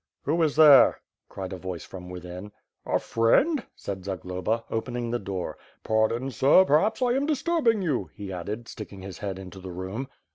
[0.23, 0.99] "Who is there?"
[1.29, 2.51] cried a voice from within.
[2.87, 5.59] "A friend," said Zagloba, opening the door.
[5.83, 10.07] "Pardon, sir, perhaps I am disturbing you?" he added, sticking his head into the room.